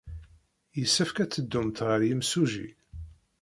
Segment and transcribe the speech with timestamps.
[0.79, 2.67] Yessefk ad teddumt ɣer yemsujji.